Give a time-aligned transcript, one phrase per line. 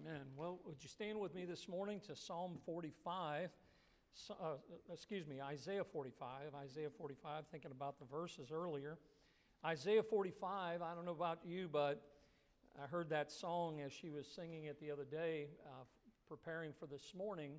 [0.00, 0.22] Amen.
[0.36, 3.50] Well, would you stand with me this morning to Psalm 45?
[4.30, 4.34] Uh,
[4.90, 6.54] excuse me, Isaiah 45.
[6.54, 8.96] Isaiah 45, thinking about the verses earlier.
[9.66, 12.00] Isaiah 45, I don't know about you, but
[12.82, 15.84] I heard that song as she was singing it the other day, uh,
[16.26, 17.56] preparing for this morning.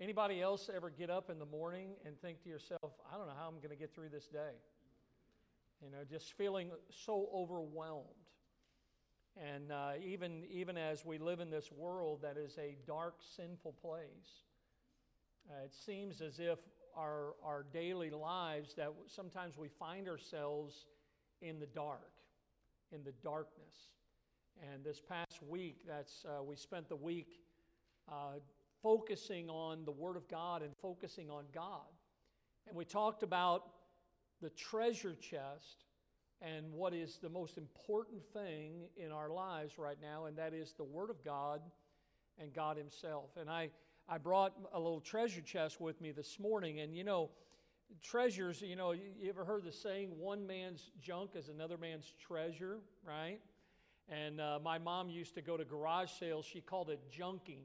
[0.00, 3.34] Anybody else ever get up in the morning and think to yourself, I don't know
[3.38, 4.54] how I'm going to get through this day?
[5.84, 8.21] You know, just feeling so overwhelmed.
[9.36, 13.74] And uh, even, even as we live in this world that is a dark, sinful
[13.80, 14.44] place,
[15.50, 16.58] uh, it seems as if
[16.96, 20.86] our, our daily lives that sometimes we find ourselves
[21.40, 22.12] in the dark,
[22.92, 23.90] in the darkness.
[24.72, 27.40] And this past week, that's, uh, we spent the week
[28.10, 28.38] uh,
[28.82, 31.88] focusing on the Word of God and focusing on God.
[32.68, 33.64] And we talked about
[34.42, 35.84] the treasure chest
[36.42, 40.72] and what is the most important thing in our lives right now, and that is
[40.72, 41.60] the Word of God
[42.38, 43.30] and God Himself.
[43.40, 43.70] And I,
[44.08, 47.30] I brought a little treasure chest with me this morning, and you know,
[48.02, 52.78] treasures, you know, you ever heard the saying, one man's junk is another man's treasure,
[53.06, 53.38] right?
[54.08, 57.62] And uh, my mom used to go to garage sales, she called it junking.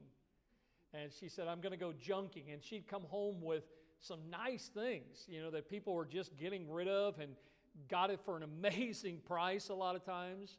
[0.94, 2.52] And she said, I'm going to go junking.
[2.52, 3.64] And she'd come home with
[4.00, 7.32] some nice things, you know, that people were just getting rid of and
[7.88, 10.58] got it for an amazing price a lot of times.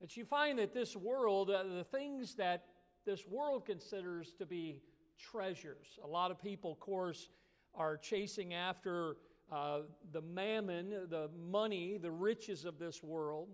[0.00, 2.66] But you find that this world, uh, the things that
[3.06, 4.82] this world considers to be
[5.18, 7.28] treasures, a lot of people, of course,
[7.74, 9.16] are chasing after
[9.52, 9.80] uh,
[10.12, 13.48] the mammon, the money, the riches of this world.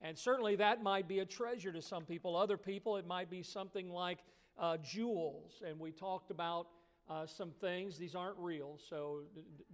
[0.00, 2.36] And certainly that might be a treasure to some people.
[2.36, 4.18] Other people, it might be something like
[4.58, 5.62] uh, jewels.
[5.66, 6.68] And we talked about
[7.08, 7.96] uh, some things.
[7.96, 9.20] These aren't real, so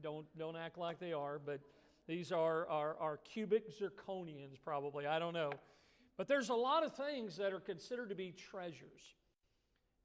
[0.02, 1.38] don't, don't act like they are.
[1.38, 1.60] But
[2.10, 5.06] these are, are, are cubic zirconians, probably.
[5.06, 5.52] I don't know.
[6.18, 9.14] But there's a lot of things that are considered to be treasures.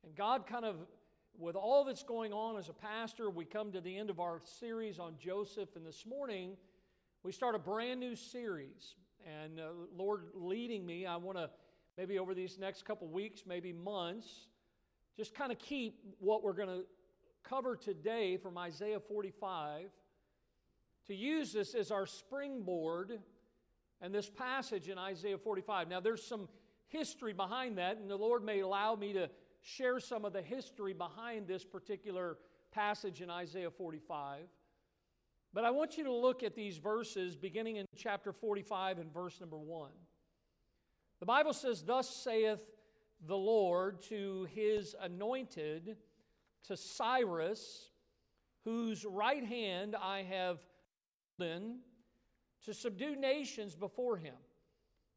[0.04, 0.76] And God kind of,
[1.36, 4.40] with all that's going on as a pastor, we come to the end of our
[4.60, 5.76] series on Joseph.
[5.76, 6.58] And this morning,
[7.24, 8.94] we start a brand new series.
[9.26, 11.50] And uh, Lord leading me, I want to
[11.98, 14.28] maybe over these next couple weeks, maybe months,
[15.18, 16.84] just kind of keep what we're going to
[17.44, 19.90] cover today from Isaiah 45
[21.08, 23.20] to use this as our springboard
[24.02, 25.88] and this passage in Isaiah 45.
[25.88, 26.48] Now, there's some
[26.88, 29.30] history behind that, and the Lord may allow me to
[29.62, 32.38] share some of the history behind this particular
[32.72, 34.44] passage in Isaiah 45.
[35.54, 39.40] But I want you to look at these verses beginning in chapter 45 and verse
[39.40, 39.92] number 1.
[41.22, 42.60] The Bible says, Thus saith
[43.26, 45.96] the Lord to his anointed,
[46.66, 47.92] to Cyrus,
[48.66, 50.60] whose right hand I have
[51.40, 54.36] to subdue nations before him.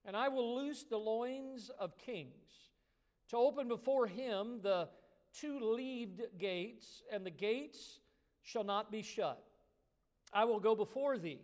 [0.05, 2.71] And I will loose the loins of kings,
[3.31, 4.89] to open before him the
[5.35, 8.01] two leaved gates, and the gates
[8.43, 9.43] shall not be shut.
[10.33, 11.41] I will go before thee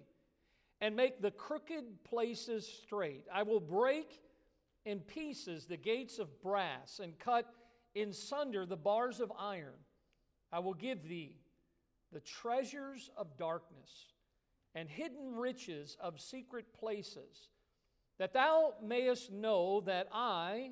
[0.80, 3.26] and make the crooked places straight.
[3.32, 4.20] I will break
[4.84, 7.46] in pieces the gates of brass and cut
[7.94, 9.78] in sunder the bars of iron.
[10.52, 11.36] I will give thee
[12.12, 14.13] the treasures of darkness
[14.74, 17.48] and hidden riches of secret places,
[18.18, 20.70] that thou mayest know that I,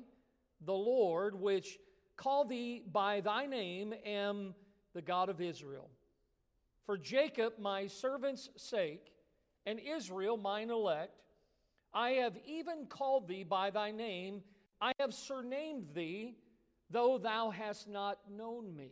[0.61, 1.77] the Lord, which
[2.15, 4.53] call thee by thy name, am
[4.93, 5.89] the God of Israel.
[6.85, 9.11] For Jacob, my servant's sake,
[9.65, 11.21] and Israel, mine elect,
[11.93, 14.41] I have even called thee by thy name,
[14.81, 16.35] I have surnamed thee,
[16.89, 18.91] though thou hast not known me.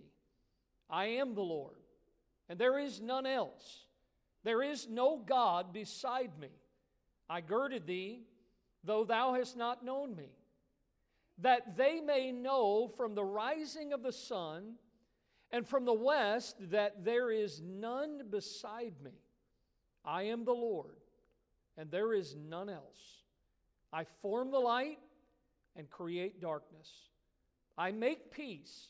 [0.89, 1.77] I am the Lord,
[2.47, 3.85] and there is none else.
[4.43, 6.49] There is no God beside me.
[7.29, 8.23] I girded thee,
[8.83, 10.29] though thou hast not known me,
[11.37, 14.73] that they may know from the rising of the sun
[15.51, 19.11] and from the west that there is none beside me.
[20.03, 20.97] I am the Lord,
[21.77, 23.23] and there is none else.
[23.93, 24.99] I form the light
[25.75, 26.89] and create darkness.
[27.77, 28.87] I make peace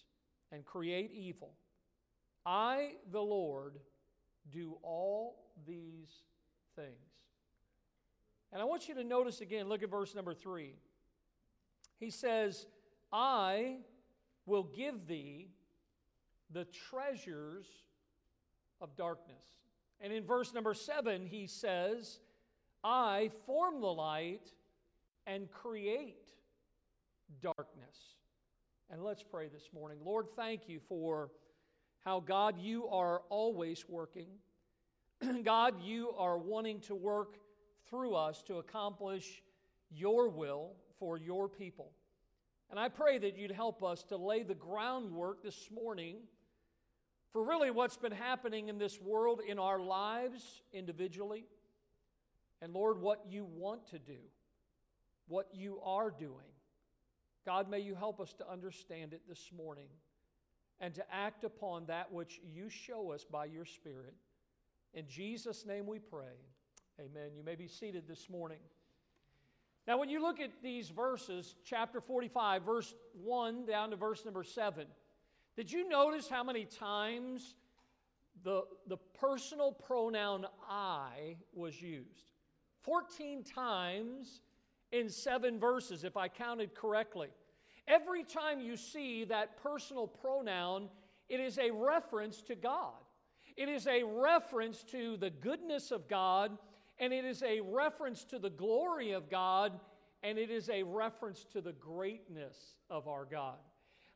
[0.52, 1.52] and create evil.
[2.46, 3.80] I, the Lord,
[4.50, 6.10] do all these
[6.76, 6.96] things.
[8.52, 10.76] And I want you to notice again, look at verse number three.
[12.00, 12.66] He says,
[13.12, 13.78] I
[14.46, 15.50] will give thee
[16.52, 17.66] the treasures
[18.82, 19.46] of darkness.
[20.02, 22.20] And in verse number seven, he says,
[22.84, 24.52] I form the light
[25.28, 26.32] and create
[27.42, 28.18] darkness.
[28.90, 30.00] And let's pray this morning.
[30.04, 31.30] Lord, thank you for
[32.06, 34.28] how, God, you are always working.
[35.44, 37.38] God, you are wanting to work
[37.90, 39.44] through us to accomplish
[39.90, 41.92] your will for your people.
[42.70, 46.18] And I pray that you'd help us to lay the groundwork this morning
[47.32, 51.46] for really what's been happening in this world, in our lives individually,
[52.62, 54.18] and Lord, what you want to do,
[55.28, 56.52] what you are doing.
[57.46, 59.88] God, may you help us to understand it this morning
[60.82, 64.16] and to act upon that which you show us by your Spirit.
[64.94, 66.36] In Jesus' name we pray.
[67.00, 67.30] Amen.
[67.38, 68.58] You may be seated this morning.
[69.88, 74.44] Now, when you look at these verses, chapter 45, verse 1 down to verse number
[74.44, 74.86] 7,
[75.56, 77.56] did you notice how many times
[78.44, 82.32] the, the personal pronoun I was used?
[82.84, 84.42] 14 times
[84.92, 87.30] in seven verses, if I counted correctly.
[87.88, 90.90] Every time you see that personal pronoun,
[91.30, 92.94] it is a reference to God.
[93.58, 96.58] It is a reference to the goodness of God,
[97.00, 99.80] and it is a reference to the glory of God,
[100.24, 102.58] and it is a reference to the greatness
[102.90, 103.58] of our God.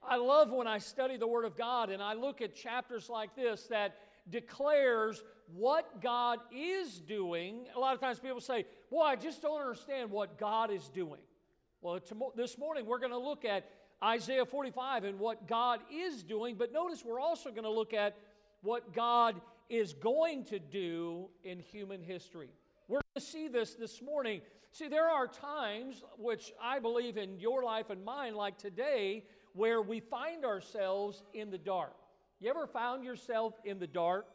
[0.07, 3.35] I love when I study the Word of God and I look at chapters like
[3.35, 3.97] this that
[4.29, 5.23] declares
[5.53, 7.65] what God is doing.
[7.75, 11.21] A lot of times people say, Boy, I just don't understand what God is doing.
[11.85, 11.99] Well,
[12.35, 13.69] this morning we're going to look at
[14.03, 18.17] Isaiah 45 and what God is doing, but notice we're also going to look at
[18.63, 19.39] what God
[19.69, 22.49] is going to do in human history.
[22.87, 24.41] We're going to see this this morning.
[24.71, 29.23] See, there are times, which I believe in your life and mine, like today,
[29.53, 31.93] where we find ourselves in the dark.
[32.39, 34.25] You ever found yourself in the dark?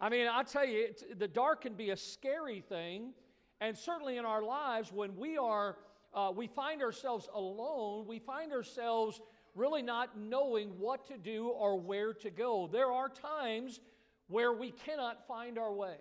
[0.00, 3.12] I mean, I tell you, the dark can be a scary thing,
[3.60, 5.76] and certainly in our lives, when we are,
[6.14, 9.20] uh, we find ourselves alone, we find ourselves
[9.54, 12.68] really not knowing what to do or where to go.
[12.70, 13.80] There are times
[14.28, 15.96] where we cannot find our way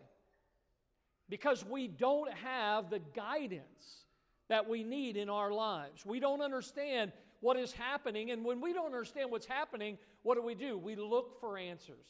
[1.29, 4.05] because we don't have the guidance
[4.49, 6.05] that we need in our lives.
[6.05, 8.31] We don't understand what is happening.
[8.31, 10.77] And when we don't understand what's happening, what do we do?
[10.77, 12.05] We look for answers.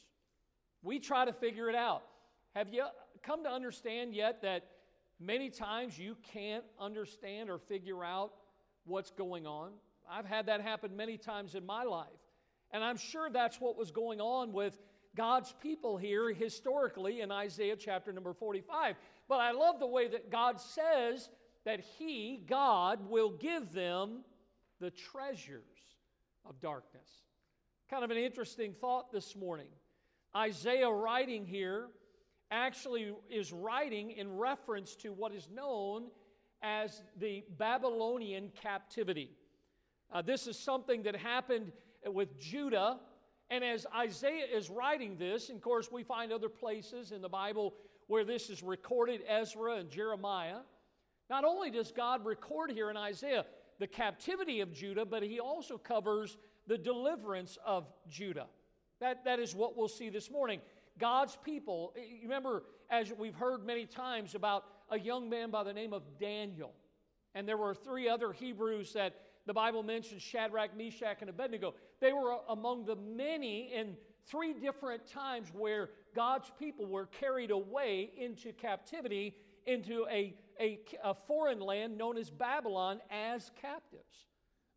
[0.81, 2.03] We try to figure it out.
[2.55, 2.85] Have you
[3.23, 4.65] come to understand yet that
[5.19, 8.33] many times you can't understand or figure out
[8.85, 9.71] what's going on?
[10.09, 12.07] I've had that happen many times in my life.
[12.71, 14.77] And I'm sure that's what was going on with
[15.15, 18.95] God's people here historically in Isaiah chapter number 45.
[19.29, 21.29] But I love the way that God says
[21.65, 24.23] that He, God, will give them
[24.79, 25.61] the treasures
[26.45, 27.07] of darkness.
[27.89, 29.67] Kind of an interesting thought this morning.
[30.35, 31.87] Isaiah writing here
[32.53, 36.05] actually is writing in reference to what is known
[36.61, 39.31] as the Babylonian captivity.
[40.11, 41.71] Uh, this is something that happened
[42.05, 42.99] with Judah.
[43.49, 47.29] And as Isaiah is writing this, and of course, we find other places in the
[47.29, 47.73] Bible
[48.07, 50.59] where this is recorded Ezra and Jeremiah.
[51.29, 53.45] Not only does God record here in Isaiah
[53.79, 58.47] the captivity of Judah, but he also covers the deliverance of Judah.
[58.99, 60.61] That, that is what we'll see this morning.
[60.99, 65.93] God's people, remember, as we've heard many times about a young man by the name
[65.93, 66.73] of Daniel,
[67.35, 71.73] and there were three other Hebrews that the Bible mentions Shadrach, Meshach, and Abednego.
[71.99, 78.11] They were among the many in three different times where God's people were carried away
[78.17, 79.35] into captivity
[79.65, 84.27] into a, a, a foreign land known as Babylon as captives.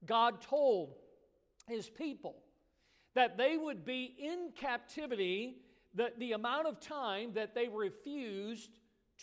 [0.04, 0.94] God told
[1.68, 2.36] his people
[3.14, 5.56] that they would be in captivity
[5.96, 8.70] the, the amount of time that they refused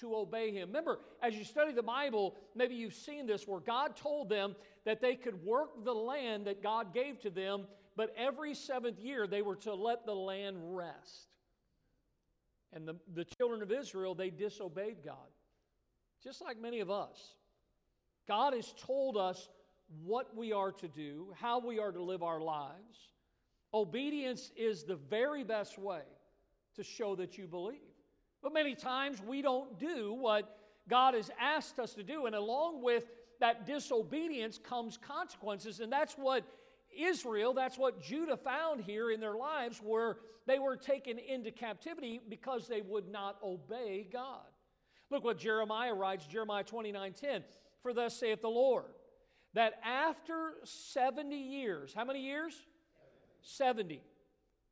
[0.01, 0.70] to obey him.
[0.70, 5.00] Remember, as you study the Bible, maybe you've seen this where God told them that
[5.00, 9.42] they could work the land that God gave to them, but every seventh year they
[9.42, 11.30] were to let the land rest.
[12.74, 15.30] And the, the children of Israel, they disobeyed God
[16.24, 17.36] just like many of us.
[18.27, 19.50] God has told us
[20.03, 23.10] what we are to do, how we are to live our lives.
[23.74, 26.01] Obedience is the very best way
[26.75, 27.80] to show that you believe.
[28.42, 30.58] But many times we don't do what
[30.89, 33.06] God has asked us to do, and along with
[33.39, 36.44] that disobedience comes consequences, and that's what
[36.96, 42.20] Israel, that's what Judah found here in their lives, where they were taken into captivity
[42.30, 44.42] because they would not obey God.
[45.10, 47.44] Look what Jeremiah writes, Jeremiah 29 10.
[47.82, 48.86] For thus saith the Lord,
[49.53, 52.53] that after 70 years, how many years?
[53.42, 54.01] 70.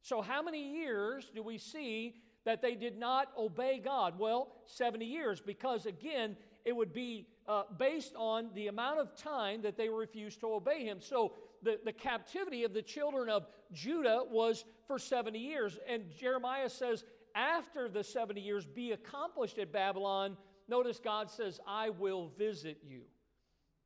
[0.02, 4.18] So, how many years do we see that they did not obey God?
[4.18, 9.62] Well, 70 years, because again, it would be uh, based on the amount of time
[9.62, 11.00] that they refused to obey Him.
[11.02, 15.78] So, the, the captivity of the children of Judah was for 70 years.
[15.88, 17.04] And Jeremiah says,
[17.36, 23.02] after the 70 years be accomplished at Babylon, notice God says, I will visit you.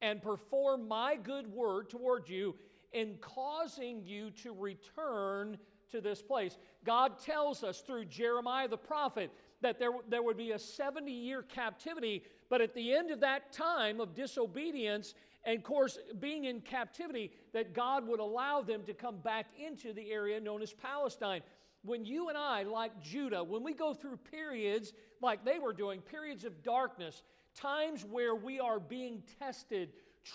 [0.02, 2.56] and perform my good word toward you
[2.94, 5.58] in causing you to return
[5.96, 6.58] to this place.
[6.86, 11.42] God tells us through Jeremiah the prophet that there, there would be a 70 year
[11.42, 16.62] captivity, but at the end of that time of disobedience, and of course, being in
[16.62, 21.42] captivity, that God would allow them to come back into the area known as Palestine.
[21.84, 26.02] When you and I, like Judah, when we go through periods like they were doing,
[26.02, 27.22] periods of darkness,
[27.56, 29.94] times where we are being tested,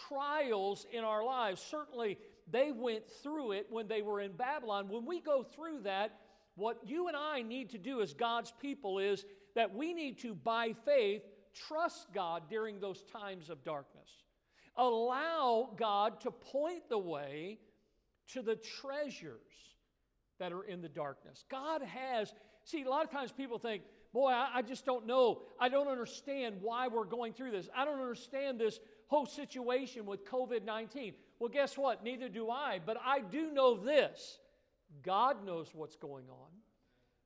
[0.08, 2.18] trials in our lives, certainly
[2.52, 4.88] they went through it when they were in Babylon.
[4.88, 6.18] When we go through that,
[6.54, 10.34] what you and I need to do as God's people is that we need to,
[10.34, 11.22] by faith,
[11.54, 14.08] trust God during those times of darkness.
[14.76, 17.58] Allow God to point the way
[18.32, 19.40] to the treasures
[20.38, 21.44] that are in the darkness.
[21.50, 22.32] God has,
[22.64, 25.42] see, a lot of times people think, boy, I, I just don't know.
[25.58, 27.68] I don't understand why we're going through this.
[27.76, 28.78] I don't understand this
[29.10, 31.14] whole situation with COVID 19.
[31.40, 32.04] Well, guess what?
[32.04, 32.80] Neither do I.
[32.84, 34.38] But I do know this
[35.02, 36.48] God knows what's going on,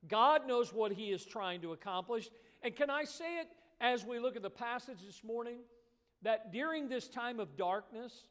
[0.07, 2.29] God knows what He is trying to accomplish.
[2.63, 3.47] And can I say it
[3.79, 5.57] as we look at the passage this morning?
[6.23, 8.25] That during this time of darkness,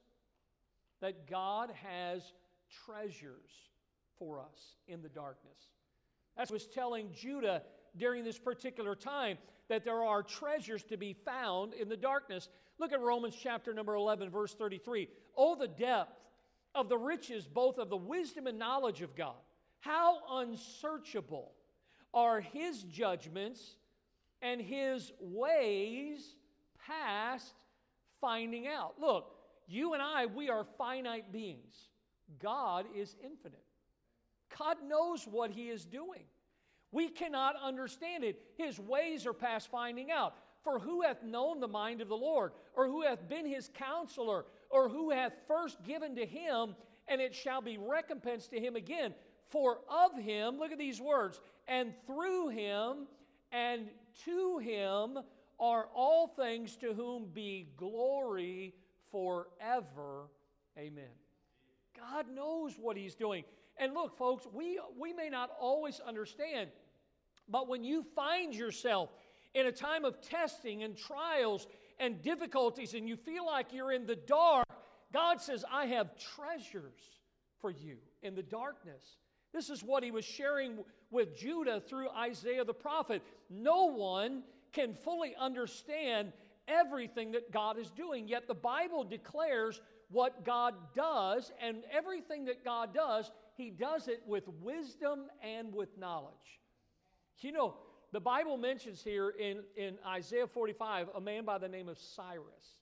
[1.00, 2.32] that God has
[2.84, 3.52] treasures
[4.18, 5.68] for us in the darkness.
[6.36, 7.62] That's was telling Judah
[7.96, 12.48] during this particular time that there are treasures to be found in the darkness.
[12.78, 15.08] Look at Romans chapter number 11, verse 33.
[15.36, 16.18] Oh, the depth
[16.74, 19.36] of the riches, both of the wisdom and knowledge of God.
[19.80, 21.52] How unsearchable
[22.12, 23.76] are his judgments
[24.40, 26.36] and his ways
[26.86, 27.54] past
[28.20, 28.94] finding out.
[29.00, 29.32] Look,
[29.66, 31.88] you and I, we are finite beings.
[32.40, 33.64] God is infinite.
[34.58, 36.24] God knows what he is doing.
[36.92, 38.40] We cannot understand it.
[38.56, 40.34] His ways are past finding out.
[40.64, 44.46] For who hath known the mind of the Lord, or who hath been his counselor,
[44.70, 46.74] or who hath first given to him,
[47.06, 49.14] and it shall be recompensed to him again?
[49.50, 53.06] For of him, look at these words, and through him
[53.52, 53.88] and
[54.24, 55.18] to him
[55.60, 58.74] are all things to whom be glory
[59.12, 60.30] forever.
[60.78, 61.04] Amen.
[61.96, 63.44] God knows what he's doing.
[63.76, 66.70] And look, folks, we, we may not always understand
[67.48, 69.10] but when you find yourself
[69.54, 71.66] in a time of testing and trials
[71.98, 74.66] and difficulties and you feel like you're in the dark,
[75.12, 77.00] God says, I have treasures
[77.60, 79.02] for you in the darkness.
[79.52, 80.78] This is what he was sharing
[81.10, 83.22] with Judah through Isaiah the prophet.
[83.48, 84.42] No one
[84.72, 86.32] can fully understand
[86.66, 89.80] everything that God is doing, yet the Bible declares
[90.10, 95.96] what God does, and everything that God does, he does it with wisdom and with
[95.98, 96.60] knowledge.
[97.40, 97.74] You know,
[98.14, 102.78] the Bible mentions here in, in Isaiah 45 a man by the name of Cyrus.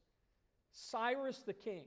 [0.72, 1.84] Cyrus the king.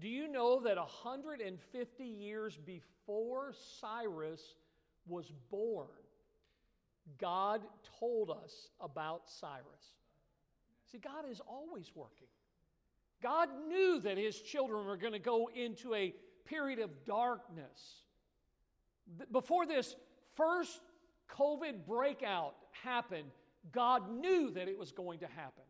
[0.00, 4.42] Do you know that 150 years before Cyrus
[5.06, 5.86] was born,
[7.20, 7.60] God
[8.00, 9.94] told us about Cyrus?
[10.90, 12.26] See, God is always working.
[13.22, 16.12] God knew that his children were going to go into a
[16.44, 18.02] period of darkness.
[19.30, 19.94] Before this
[20.34, 20.80] first
[21.28, 23.30] COVID breakout happened,
[23.72, 25.64] God knew that it was going to happen.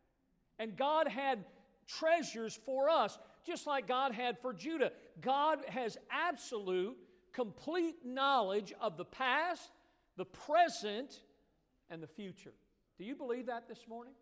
[0.58, 1.44] And God had
[1.86, 4.92] treasures for us, just like God had for Judah.
[5.20, 6.96] God has absolute,
[7.32, 9.70] complete knowledge of the past,
[10.16, 11.20] the present,
[11.90, 12.54] and the future.
[12.98, 14.14] Do you believe that this morning?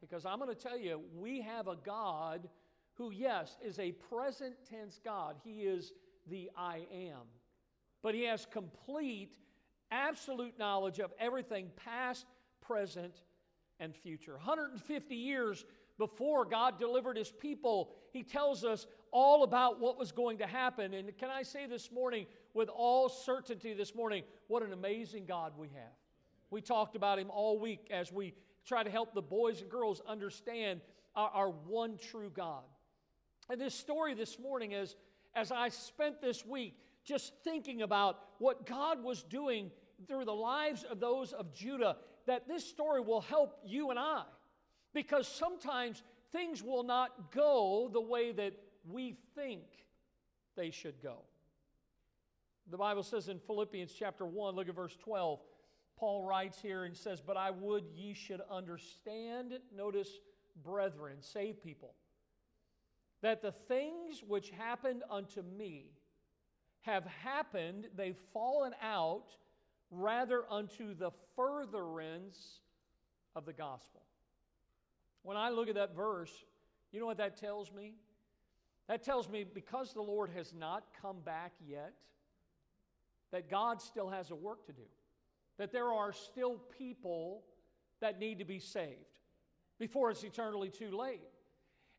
[0.00, 2.48] Because I'm going to tell you, we have a God
[2.94, 5.36] who, yes, is a present tense God.
[5.42, 5.92] He is
[6.28, 7.22] the I am.
[8.02, 9.36] But He has complete
[9.90, 12.26] absolute knowledge of everything past,
[12.60, 13.14] present,
[13.80, 14.32] and future.
[14.32, 15.64] 150 years
[15.98, 20.92] before God delivered his people, he tells us all about what was going to happen.
[20.92, 25.52] And can I say this morning, with all certainty this morning, what an amazing God
[25.58, 25.92] we have.
[26.50, 28.34] We talked about him all week as we
[28.66, 30.80] try to help the boys and girls understand
[31.14, 32.64] our, our one true God.
[33.48, 34.96] And this story this morning, as,
[35.34, 36.74] as I spent this week
[37.06, 39.70] just thinking about what God was doing
[40.06, 41.96] through the lives of those of Judah,
[42.26, 44.24] that this story will help you and I.
[44.92, 48.52] Because sometimes things will not go the way that
[48.86, 49.62] we think
[50.56, 51.22] they should go.
[52.70, 55.40] The Bible says in Philippians chapter 1, look at verse 12.
[55.96, 60.10] Paul writes here and says, But I would ye should understand, notice,
[60.64, 61.94] brethren, save people,
[63.22, 65.92] that the things which happened unto me
[66.86, 69.26] have happened, they've fallen out
[69.90, 72.60] rather unto the furtherance
[73.34, 74.02] of the gospel.
[75.22, 76.32] When I look at that verse,
[76.92, 77.94] You know what that tells me?
[78.88, 81.92] That tells me because the Lord has not come back yet,
[83.32, 84.86] that God still has a work to do.
[85.58, 87.42] That there are still people
[88.00, 89.18] that need to be saved
[89.78, 91.20] before it's eternally too late.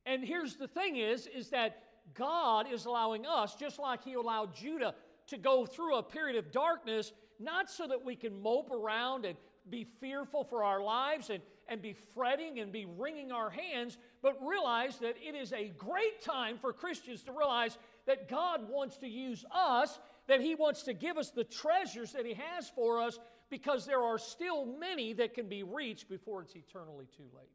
[0.05, 4.55] And here's the thing is is that God is allowing us just like he allowed
[4.55, 4.95] Judah
[5.27, 9.37] to go through a period of darkness not so that we can mope around and
[9.69, 14.37] be fearful for our lives and, and be fretting and be wringing our hands, but
[14.45, 19.07] realize that it is a great time for Christians to realize that God wants to
[19.07, 23.19] use us, that He wants to give us the treasures that He has for us,
[23.49, 27.51] because there are still many that can be reached before it's eternally too late.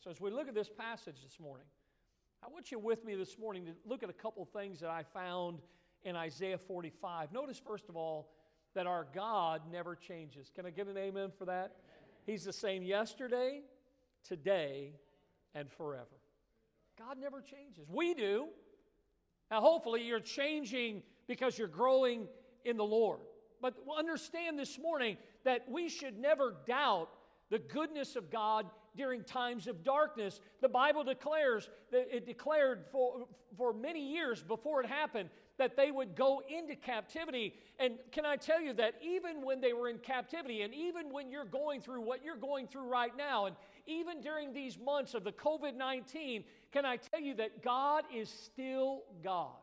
[0.00, 1.66] So, as we look at this passage this morning,
[2.46, 5.02] I want you with me this morning to look at a couple things that I
[5.02, 5.58] found
[6.04, 7.32] in Isaiah 45.
[7.32, 8.30] Notice, first of all,
[8.76, 10.52] that our God never changes.
[10.54, 11.72] Can I get an amen for that?
[12.24, 13.62] He's the same yesterday,
[14.22, 14.92] today,
[15.56, 16.06] and forever.
[16.96, 17.88] God never changes.
[17.90, 18.46] We do.
[19.50, 22.28] Now, hopefully, you're changing because you're growing
[22.64, 23.18] in the Lord.
[23.60, 27.08] But understand this morning that we should never doubt
[27.50, 30.40] the goodness of God during times of darkness.
[30.60, 33.26] The Bible declares that it declared for,
[33.56, 37.54] for many years before it happened that they would go into captivity.
[37.78, 41.30] And can I tell you that even when they were in captivity, and even when
[41.30, 45.24] you're going through what you're going through right now, and even during these months of
[45.24, 49.56] the COVID 19, can I tell you that God is still God,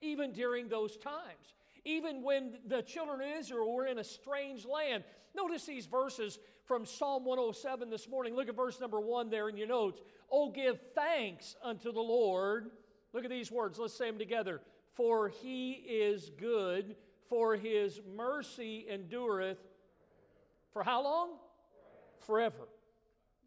[0.00, 1.54] even during those times?
[1.88, 5.04] Even when the children of Israel were in a strange land.
[5.34, 8.34] Notice these verses from Psalm 107 this morning.
[8.34, 10.00] Look at verse number one there in your notes.
[10.30, 12.70] Oh, give thanks unto the Lord.
[13.12, 13.78] Look at these words.
[13.78, 14.60] Let's say them together
[14.98, 16.96] for he is good,
[17.28, 19.58] for his mercy endureth.
[20.72, 21.30] For how long?
[22.26, 22.66] Forever.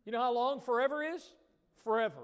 [0.05, 1.21] You know how long forever is?
[1.83, 2.21] Forever.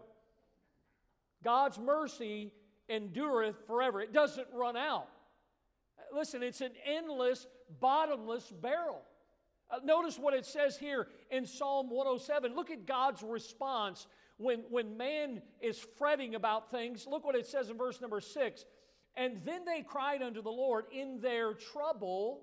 [1.43, 2.53] God's mercy
[2.87, 3.99] endureth forever.
[3.99, 5.09] It doesn't run out.
[6.13, 7.47] Listen, it's an endless,
[7.79, 9.01] bottomless barrel.
[9.69, 12.55] Uh, notice what it says here in Psalm 107.
[12.55, 17.05] Look at God's response when, when man is fretting about things.
[17.05, 18.65] Look what it says in verse number 6
[19.17, 22.41] and then they cried unto the Lord in their trouble.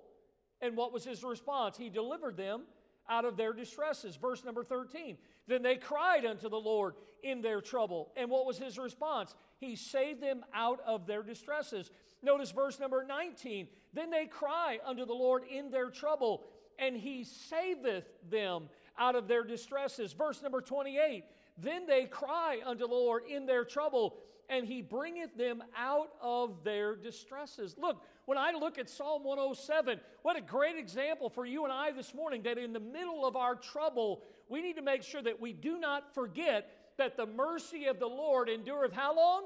[0.60, 1.76] And what was his response?
[1.76, 2.62] He delivered them
[3.08, 4.16] out of their distresses.
[4.16, 5.16] Verse number 13.
[5.46, 8.10] Then they cried unto the Lord in their trouble.
[8.16, 9.36] And what was his response?
[9.60, 11.92] He saved them out of their distresses.
[12.24, 13.68] Notice verse number 19.
[13.92, 16.44] Then they cry unto the Lord in their trouble,
[16.78, 20.12] and he saveth them out of their distresses.
[20.12, 21.24] Verse number 28.
[21.58, 24.16] Then they cry unto the Lord in their trouble,
[24.48, 27.76] and he bringeth them out of their distresses.
[27.78, 31.92] Look, when I look at Psalm 107, what a great example for you and I
[31.92, 35.40] this morning that in the middle of our trouble, we need to make sure that
[35.40, 39.44] we do not forget that the mercy of the Lord endureth how long?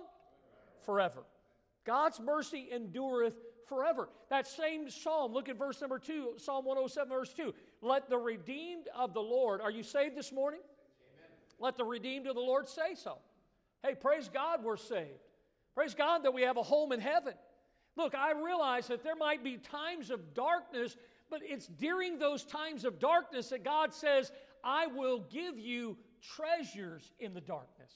[0.84, 1.24] Forever.
[1.88, 3.32] God's mercy endureth
[3.66, 4.10] forever.
[4.28, 7.54] That same psalm, look at verse number 2, Psalm 107, verse 2.
[7.80, 10.60] Let the redeemed of the Lord, are you saved this morning?
[10.60, 11.30] Amen.
[11.58, 13.16] Let the redeemed of the Lord say so.
[13.82, 15.08] Hey, praise God we're saved.
[15.74, 17.32] Praise God that we have a home in heaven.
[17.96, 20.94] Look, I realize that there might be times of darkness,
[21.30, 24.30] but it's during those times of darkness that God says,
[24.62, 27.92] I will give you treasures in the darkness.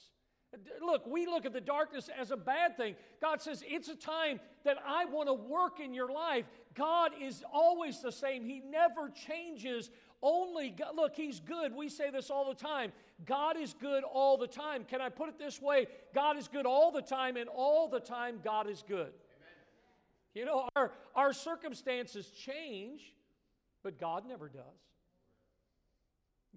[0.84, 2.94] Look, we look at the darkness as a bad thing.
[3.20, 6.44] God says, it's a time that I want to work in your life.
[6.74, 9.90] God is always the same, He never changes.
[10.22, 11.74] Only, God, look, He's good.
[11.74, 12.92] We say this all the time.
[13.24, 14.84] God is good all the time.
[14.84, 15.86] Can I put it this way?
[16.14, 19.00] God is good all the time, and all the time, God is good.
[19.00, 19.14] Amen.
[20.34, 23.14] You know, our, our circumstances change,
[23.82, 24.62] but God never does.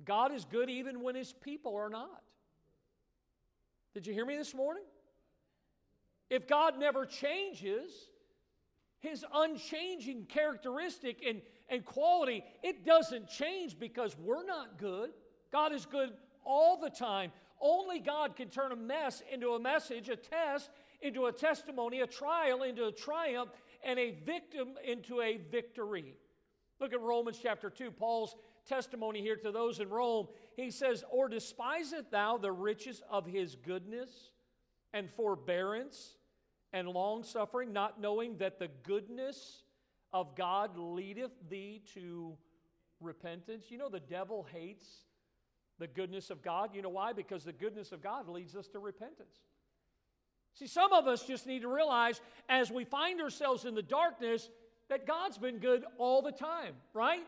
[0.04, 2.22] God is good even when His people are not.
[3.96, 4.84] Did you hear me this morning?
[6.30, 7.90] If God never changes,
[9.00, 15.12] His unchanging characteristic and, and quality, it doesn't change because we're not good.
[15.50, 16.10] God is good
[16.44, 17.32] all the time.
[17.62, 20.70] Only God can turn a mess into a message, a test
[21.02, 23.50] into a testimony, a trial into a triumph,
[23.82, 26.16] and a victim into a victory.
[26.82, 30.28] Look at Romans chapter 2, Paul's testimony here to those in Rome.
[30.56, 34.10] He says, Or despiseth thou the riches of his goodness
[34.94, 36.16] and forbearance
[36.74, 39.64] and long suffering, not knowing that the goodness
[40.12, 42.38] of God leadeth thee to
[43.00, 43.66] repentance?
[43.70, 44.86] You know, the devil hates
[45.80, 46.72] the goodness of God.
[46.74, 47.14] You know why?
[47.14, 49.36] Because the goodness of God leads us to repentance.
[50.54, 54.50] See, some of us just need to realize as we find ourselves in the darkness
[54.90, 57.24] that God's been good all the time, right?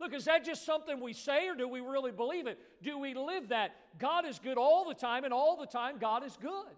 [0.00, 2.58] Look, is that just something we say or do we really believe it?
[2.82, 3.74] Do we live that?
[3.98, 6.74] God is good all the time, and all the time, God is good.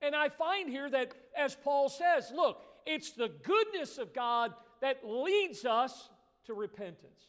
[0.00, 4.98] And I find here that, as Paul says, look, it's the goodness of God that
[5.04, 6.10] leads us
[6.46, 7.22] to repentance,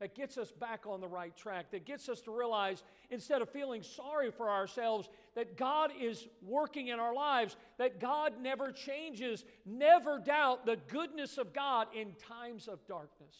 [0.00, 3.50] that gets us back on the right track, that gets us to realize instead of
[3.50, 9.44] feeling sorry for ourselves, that God is working in our lives, that God never changes.
[9.66, 13.36] Never doubt the goodness of God in times of darkness.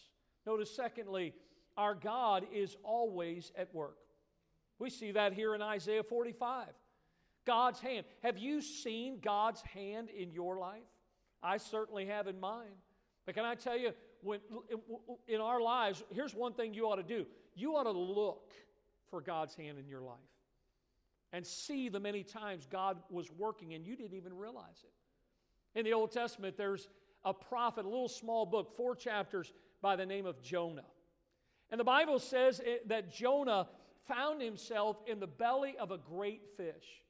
[0.48, 1.34] Notice, secondly,
[1.76, 3.98] our God is always at work.
[4.78, 6.68] We see that here in Isaiah 45.
[7.44, 8.06] God's hand.
[8.22, 10.88] Have you seen God's hand in your life?
[11.42, 12.72] I certainly have in mine.
[13.26, 13.90] But can I tell you,
[14.22, 14.40] when,
[15.26, 18.54] in our lives, here's one thing you ought to do you ought to look
[19.10, 20.16] for God's hand in your life
[21.34, 25.78] and see the many times God was working and you didn't even realize it.
[25.78, 26.88] In the Old Testament, there's
[27.22, 30.84] a prophet, a little small book, four chapters by the name of Jonah.
[31.70, 33.68] And the Bible says that Jonah
[34.06, 37.02] found himself in the belly of a great fish.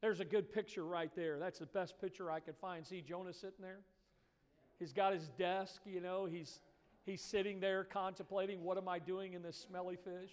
[0.00, 1.38] There's a good picture right there.
[1.38, 2.86] That's the best picture I could find.
[2.86, 3.80] See Jonah sitting there?
[4.78, 6.60] He's got his desk, you know, he's,
[7.04, 10.30] he's sitting there contemplating, what am I doing in this smelly fish?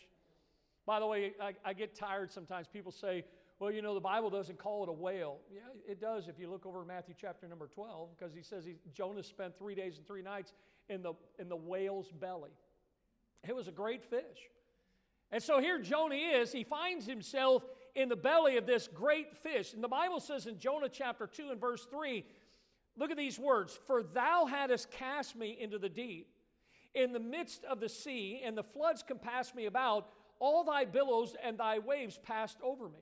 [0.86, 2.68] By the way, I, I get tired sometimes.
[2.68, 3.26] People say,
[3.60, 5.40] well, you know, the Bible doesn't call it a whale.
[5.52, 8.76] Yeah, it does if you look over Matthew chapter number 12, because he says he,
[8.94, 10.54] Jonah spent three days and three nights
[10.90, 12.52] in the, in the whale's belly.
[13.48, 14.50] It was a great fish.
[15.32, 16.52] And so here Jonah is.
[16.52, 17.64] He finds himself
[17.96, 19.74] in the belly of this great fish.
[19.74, 22.24] And the Bible says in Jonah chapter 2 and verse 3,
[22.98, 26.28] look at these words For thou hadst cast me into the deep,
[26.94, 30.08] in the midst of the sea, and the floods compassed me about.
[30.40, 33.00] All thy billows and thy waves passed over me.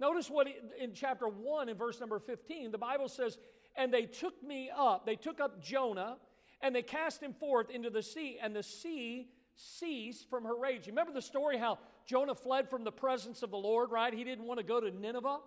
[0.00, 0.48] Notice what
[0.80, 3.38] in chapter 1 in verse number 15, the Bible says,
[3.76, 6.16] And they took me up, they took up Jonah
[6.60, 10.86] and they cast him forth into the sea, and the sea ceased from her rage.
[10.86, 14.12] You remember the story how Jonah fled from the presence of the Lord, right?
[14.12, 15.38] He didn't want to go to Nineveh.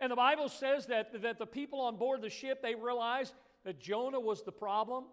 [0.00, 3.78] And the Bible says that, that the people on board the ship, they realized that
[3.78, 5.04] Jonah was the problem.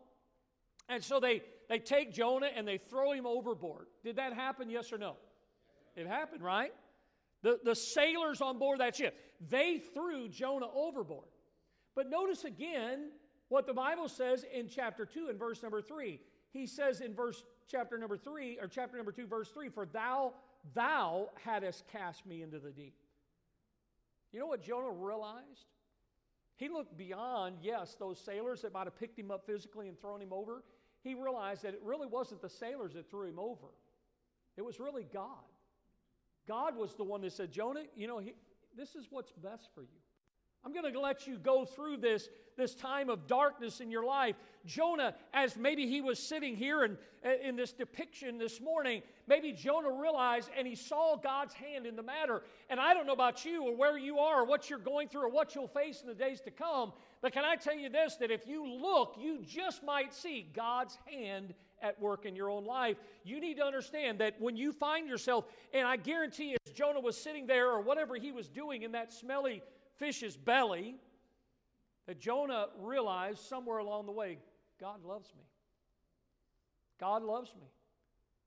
[0.90, 3.88] And so they, they take Jonah and they throw him overboard.
[4.04, 5.18] Did that happen, yes or no?
[5.96, 6.72] It happened, right?
[7.44, 9.16] The, the sailors on board that ship,
[9.50, 11.28] they threw Jonah overboard.
[11.96, 13.10] But notice again,
[13.50, 16.20] what the Bible says in chapter 2 and verse number 3.
[16.52, 20.34] He says in verse chapter number 3 or chapter number 2 verse 3 for thou
[20.74, 22.96] thou hadst cast me into the deep.
[24.32, 25.68] You know what Jonah realized?
[26.58, 30.22] He looked beyond, yes, those sailors that might have picked him up physically and thrown
[30.22, 30.64] him over.
[31.04, 33.68] He realized that it really wasn't the sailors that threw him over.
[34.58, 35.46] It was really God.
[36.48, 38.34] God was the one that said, Jonah, you know, he,
[38.76, 40.00] this is what's best for you.
[40.68, 42.28] I'm going to let you go through this,
[42.58, 44.36] this time of darkness in your life.
[44.66, 46.98] Jonah, as maybe he was sitting here and
[47.42, 52.04] in this depiction this morning, maybe Jonah realized and he saw God's hand in the
[52.04, 52.42] matter.
[52.70, 55.22] And I don't know about you or where you are or what you're going through
[55.22, 58.18] or what you'll face in the days to come, but can I tell you this
[58.18, 62.66] that if you look, you just might see God's hand at work in your own
[62.66, 62.98] life.
[63.24, 67.16] You need to understand that when you find yourself, and I guarantee as Jonah was
[67.16, 69.62] sitting there or whatever he was doing in that smelly
[69.98, 70.96] fish's belly
[72.08, 74.38] that Jonah realized somewhere along the way
[74.80, 75.44] God loves me.
[77.00, 77.68] God loves me.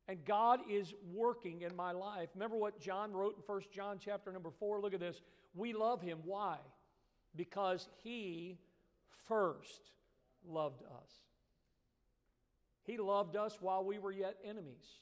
[0.08, 2.30] And God is working in my life.
[2.34, 4.80] Remember what John wrote in 1 John chapter number 4?
[4.80, 5.22] Look at this.
[5.54, 6.18] We love him.
[6.24, 6.56] Why?
[7.36, 8.58] Because he
[9.28, 9.92] first
[10.44, 11.12] loved us.
[12.82, 14.98] He loved us while we were yet enemies.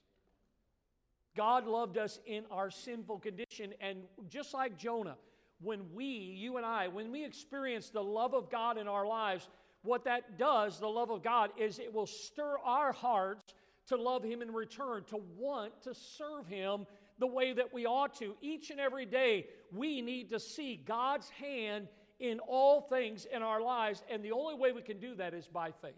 [1.34, 3.72] God loved us in our sinful condition.
[3.80, 5.16] And just like Jonah,
[5.60, 9.48] when we, you and I, when we experience the love of God in our lives,
[9.82, 13.54] what that does, the love of God, is it will stir our hearts
[13.88, 16.86] to love Him in return, to want to serve Him
[17.18, 18.34] the way that we ought to.
[18.40, 21.88] Each and every day, we need to see God's hand
[22.20, 25.46] in all things in our lives, and the only way we can do that is
[25.46, 25.94] by faith.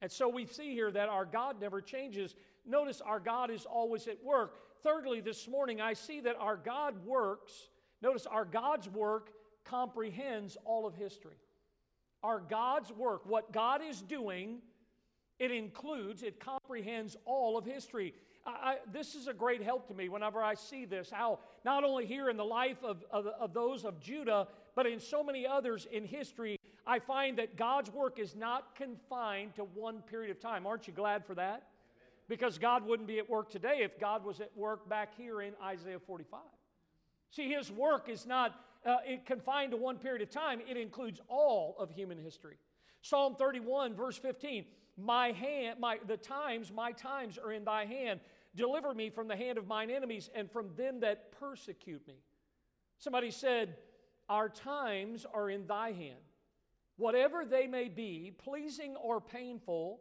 [0.00, 2.34] And so we see here that our God never changes.
[2.66, 4.60] Notice our God is always at work.
[4.82, 7.52] Thirdly, this morning, I see that our God works
[8.04, 9.30] Notice our God's work
[9.64, 11.38] comprehends all of history.
[12.22, 14.58] Our God's work, what God is doing,
[15.38, 18.12] it includes, it comprehends all of history.
[18.46, 22.04] I, this is a great help to me whenever I see this, how not only
[22.04, 25.86] here in the life of, of, of those of Judah, but in so many others
[25.90, 30.66] in history, I find that God's work is not confined to one period of time.
[30.66, 31.68] Aren't you glad for that?
[32.28, 35.54] Because God wouldn't be at work today if God was at work back here in
[35.62, 36.40] Isaiah 45.
[37.34, 38.54] See, his work is not
[38.86, 42.58] uh, confined to one period of time, it includes all of human history.
[43.02, 44.64] Psalm 31, verse 15
[44.96, 48.20] My hand, my, the times, my times are in thy hand.
[48.54, 52.14] Deliver me from the hand of mine enemies and from them that persecute me.
[52.98, 53.78] Somebody said,
[54.28, 56.20] Our times are in thy hand.
[56.98, 59.98] Whatever they may be, pleasing or painful,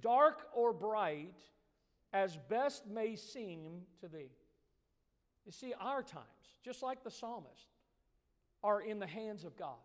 [0.00, 1.36] dark or bright,
[2.14, 4.30] as best may seem to thee.
[5.50, 6.24] You see, our times,
[6.64, 7.66] just like the psalmist,
[8.62, 9.82] are in the hands of God.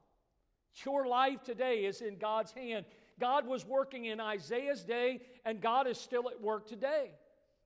[0.85, 2.85] Your life today is in God's hand.
[3.19, 7.09] God was working in Isaiah's day, and God is still at work today.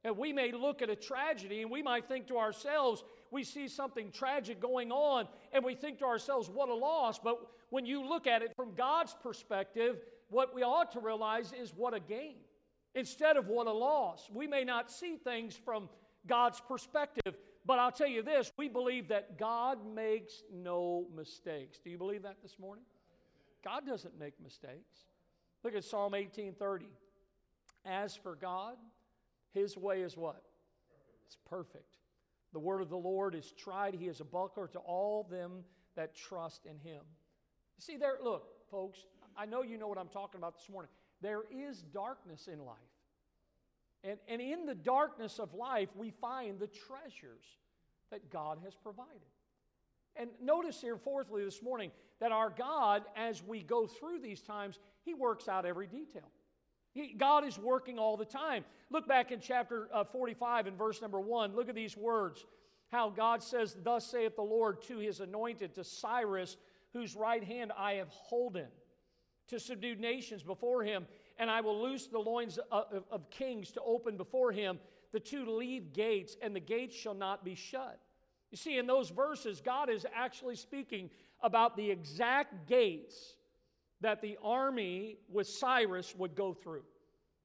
[0.06, 3.68] And we may look at a tragedy and we might think to ourselves, we see
[3.68, 7.20] something tragic going on, and we think to ourselves, what a loss.
[7.20, 7.38] But
[7.70, 11.94] when you look at it from God's perspective, what we ought to realize is what
[11.94, 12.38] a gain
[12.96, 14.30] instead of what a loss.
[14.34, 15.90] We may not see things from
[16.28, 21.80] God's perspective, but I'll tell you this we believe that God makes no mistakes.
[21.84, 22.86] Do you believe that this morning?
[23.64, 25.06] God doesn't make mistakes.
[25.64, 26.88] Look at Psalm 18:30.
[27.86, 28.78] As for God,
[29.52, 30.44] his way is what?
[31.26, 31.98] It's perfect.
[32.52, 33.94] The word of the Lord is tried.
[33.94, 35.64] He is a buckler to all them
[35.96, 37.04] that trust in him.
[37.78, 39.06] See there, look, folks,
[39.38, 40.92] I know you know what I'm talking about this morning.
[41.22, 42.78] There is darkness in life.
[44.04, 47.46] And, and in the darkness of life, we find the treasures
[48.12, 49.22] that God has provided.
[50.16, 54.80] And notice here, fourthly, this morning, that our God, as we go through these times,
[55.04, 56.30] He works out every detail.
[56.92, 58.66] He, God is working all the time.
[58.90, 61.56] Look back in chapter uh, 45 and verse number 1.
[61.56, 62.46] Look at these words.
[62.92, 66.58] How God says, Thus saith the Lord to his anointed, to Cyrus,
[66.94, 68.68] whose right hand I have holden,
[69.48, 71.06] to subdue nations before him,
[71.40, 74.78] and I will loose the loins of, of, kings to open before him
[75.12, 78.00] the two leave gates, and the gates shall not be shut.
[78.52, 81.10] You see, in those verses, God is actually speaking
[81.42, 83.36] about the exact gates
[84.02, 86.84] that the army with Cyrus would go through.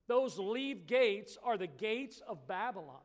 [0.09, 3.01] Those leave gates are the gates of Babylon.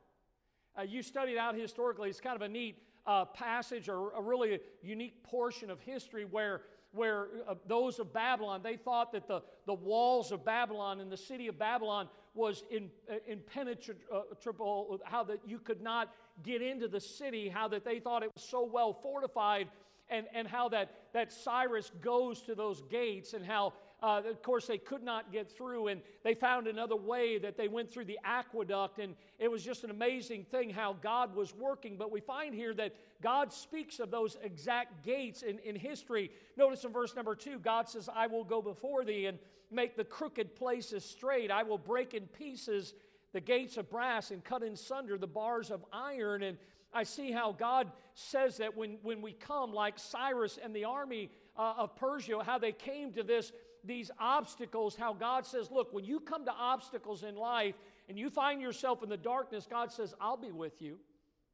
[0.77, 4.59] Uh, you studied out historically, it's kind of a neat uh, passage or a really
[4.81, 9.73] unique portion of history where, where uh, those of Babylon, they thought that the, the
[9.73, 15.59] walls of Babylon and the city of Babylon was in, uh, impenetrable, how that you
[15.59, 19.67] could not get into the city, how that they thought it was so well fortified
[20.09, 24.65] and, and how that, that Cyrus goes to those gates and how, uh, of course,
[24.67, 28.19] they could not get through and they found another way that they went through the
[28.23, 28.99] aqueduct.
[28.99, 31.97] And it was just an amazing thing how God was working.
[31.97, 36.31] But we find here that God speaks of those exact gates in, in history.
[36.55, 39.37] Notice in verse number two, God says, I will go before thee and
[39.71, 41.51] make the crooked places straight.
[41.51, 42.93] I will break in pieces
[43.33, 46.43] the gates of brass and cut in sunder the bars of iron.
[46.43, 46.57] And
[46.93, 51.29] I see how God says that when, when we come, like Cyrus and the army
[51.57, 53.51] uh, of Persia, how they came to this,
[53.83, 57.75] these obstacles, how God says, Look, when you come to obstacles in life
[58.07, 60.97] and you find yourself in the darkness, God says, I'll be with you.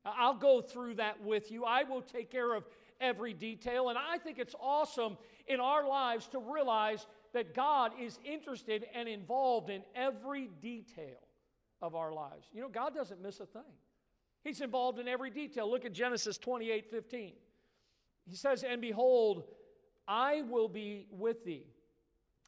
[0.05, 1.65] I'll go through that with you.
[1.65, 2.63] I will take care of
[3.01, 3.89] every detail.
[3.89, 9.09] And I think it's awesome in our lives to realize that God is interested and
[9.09, 11.19] involved in every detail
[11.81, 12.47] of our lives.
[12.53, 13.61] You know, God doesn't miss a thing.
[14.43, 15.69] He's involved in every detail.
[15.69, 17.33] Look at Genesis 28 15.
[18.27, 19.43] He says, And behold,
[20.07, 21.65] I will be with thee,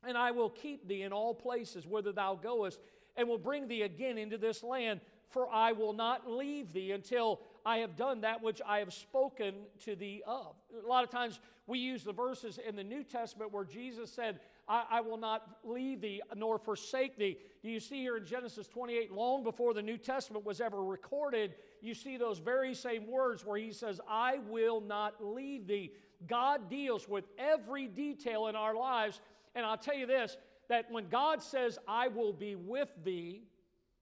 [0.05, 2.79] and I will keep thee in all places whither thou goest,
[3.15, 7.41] and will bring thee again into this land, for I will not leave thee until
[7.65, 9.55] I have done that which I have spoken
[9.85, 10.55] to thee of.
[10.83, 14.39] A lot of times we use the verses in the New Testament where Jesus said,
[14.69, 17.37] I, I, will not leave thee nor forsake thee.
[17.61, 21.93] You see here in Genesis 28, long before the New Testament was ever recorded, you
[21.93, 25.91] see those very same words where he says, I will not leave thee.
[26.25, 29.19] God deals with every detail in our lives.
[29.55, 30.37] And I'll tell you this
[30.69, 33.43] that when God says, I will be with thee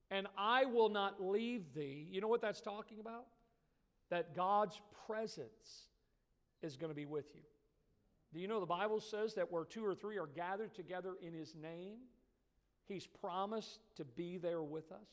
[0.09, 3.25] and I will not leave thee, you know what that's talking about?
[4.09, 5.89] That God's presence
[6.61, 7.41] is going to be with you.
[8.33, 11.33] Do you know the Bible says that where two or three are gathered together in
[11.33, 11.97] His name,
[12.87, 15.07] He's promised to be there with us?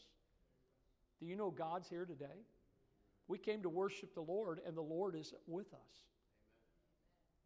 [1.21, 2.45] Do you know God's here today?
[3.29, 6.03] We came to worship the Lord, and the Lord is with us.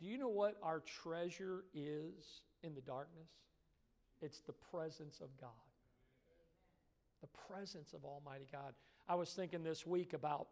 [0.00, 3.30] Do you know what our treasure is in the darkness?
[4.20, 5.50] It's the presence of God.
[7.20, 8.74] The presence of Almighty God.
[9.08, 10.48] I was thinking this week about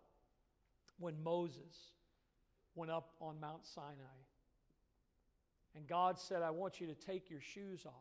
[0.98, 1.92] when Moses
[2.74, 4.22] went up on Mount Sinai
[5.76, 7.92] and God said, I want you to take your shoes off.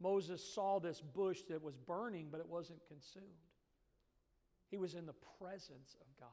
[0.00, 3.26] Moses saw this bush that was burning, but it wasn't consumed.
[4.70, 6.28] He was in the presence of God.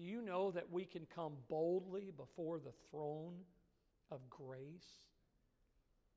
[0.00, 3.34] Do you know that we can come boldly before the throne
[4.10, 4.88] of grace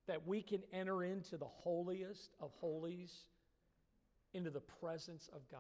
[0.08, 3.14] that we can enter into the holiest of holies,
[4.34, 5.60] into the presence of God.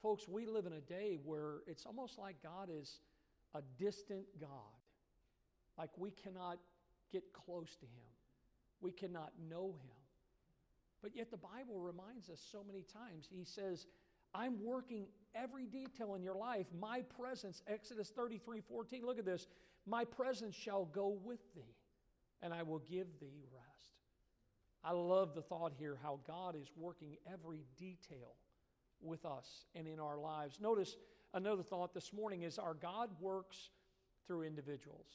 [0.00, 3.00] Folks, we live in a day where it's almost like God is
[3.54, 4.50] a distant God.
[5.78, 6.58] Like we cannot
[7.12, 8.06] get close to Him,
[8.80, 9.96] we cannot know Him.
[11.02, 13.86] But yet the Bible reminds us so many times, He says,
[14.34, 15.06] I'm working
[15.40, 16.66] every detail in your life.
[16.78, 19.46] My presence, Exodus 33 14, look at this.
[19.86, 21.76] My presence shall go with thee,
[22.42, 23.92] and I will give thee rest.
[24.82, 28.34] I love the thought here how God is working every detail
[29.00, 30.58] with us and in our lives.
[30.60, 30.96] Notice
[31.34, 33.70] another thought this morning is our God works
[34.26, 35.06] through individuals.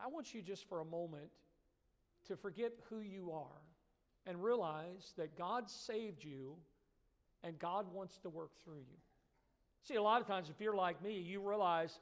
[0.00, 1.30] I want you just for a moment
[2.26, 3.60] to forget who you are
[4.26, 6.56] and realize that God saved you
[7.44, 8.98] and God wants to work through you.
[9.82, 11.98] See, a lot of times, if you're like me, you realize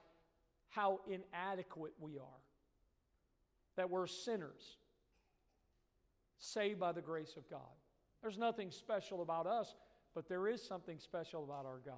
[0.68, 2.42] how inadequate we are,
[3.76, 4.76] that we're sinners
[6.38, 7.60] saved by the grace of God.
[8.22, 9.74] There's nothing special about us,
[10.14, 11.94] but there is something special about our God.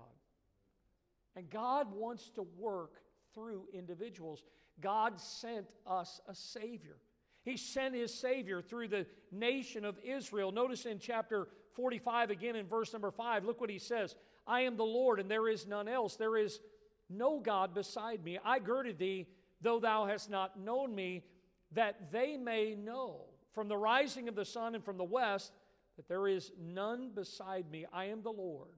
[1.34, 2.92] And God wants to work
[3.34, 4.44] through individuals.
[4.80, 6.96] God sent us a Savior.
[7.44, 10.52] He sent His Savior through the nation of Israel.
[10.52, 14.14] Notice in chapter 45, again in verse number 5, look what He says
[14.46, 16.16] I am the Lord, and there is none else.
[16.16, 16.60] There is
[17.08, 18.38] no God beside me.
[18.44, 19.26] I girded thee,
[19.60, 21.24] though thou hast not known me,
[21.72, 25.52] that they may know from the rising of the sun and from the west
[25.96, 27.86] that there is none beside me.
[27.92, 28.70] I am the Lord,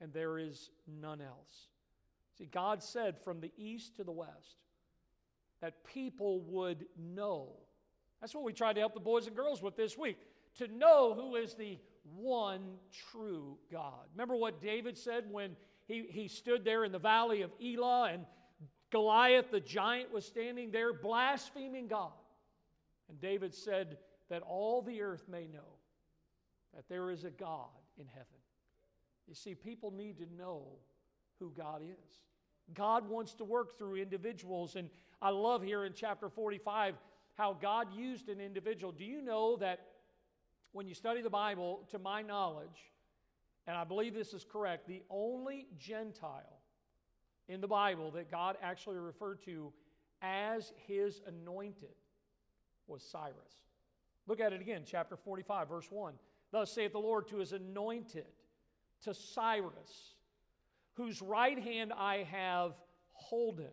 [0.00, 1.68] and there is none else.
[2.38, 4.56] See, God said from the east to the west
[5.60, 7.48] that people would know.
[8.20, 10.18] That's what we tried to help the boys and girls with this week
[10.58, 12.62] to know who is the one
[13.12, 14.06] true God.
[14.14, 18.26] Remember what David said when he, he stood there in the valley of Elah and
[18.90, 22.12] Goliath, the giant, was standing there blaspheming God.
[23.08, 25.78] And David said that all the earth may know
[26.74, 28.26] that there is a God in heaven.
[29.28, 30.64] You see, people need to know
[31.38, 32.20] who God is.
[32.74, 34.76] God wants to work through individuals.
[34.76, 34.88] And
[35.20, 36.94] I love here in chapter 45
[37.34, 38.92] how God used an individual.
[38.92, 39.80] Do you know that
[40.72, 42.92] when you study the Bible, to my knowledge,
[43.66, 46.60] and I believe this is correct, the only Gentile
[47.48, 49.72] in the Bible that God actually referred to
[50.22, 51.94] as his anointed
[52.86, 53.64] was Cyrus.
[54.26, 56.14] Look at it again, chapter 45, verse 1.
[56.52, 58.26] Thus saith the Lord to his anointed,
[59.04, 60.14] to Cyrus,
[60.94, 62.72] whose right hand I have
[63.12, 63.70] holden,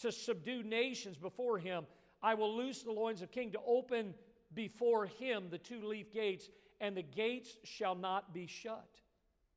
[0.00, 1.86] to subdue nations before him.
[2.22, 4.14] I will loose the loins of king to open
[4.56, 6.48] before him the two leaf gates,
[6.80, 8.88] and the gates shall not be shut.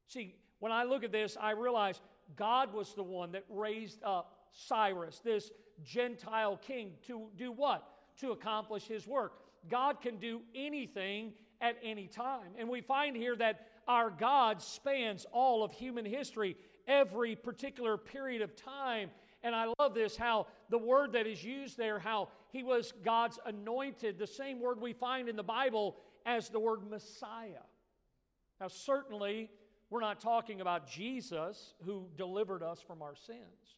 [0.08, 2.00] See, when I look at this, I realize
[2.36, 5.52] God was the one that raised up Cyrus, this
[5.84, 7.88] Gentile king, to do what?
[8.20, 9.34] To accomplish his work.
[9.70, 12.52] God can do anything at any time.
[12.58, 16.56] And we find here that our God spans all of human history,
[16.88, 19.10] every particular period of time.
[19.44, 23.40] And I love this how the word that is used there, how he was God's
[23.46, 27.66] anointed, the same word we find in the Bible as the word Messiah.
[28.60, 29.50] Now, certainly,
[29.90, 33.78] we're not talking about Jesus who delivered us from our sins,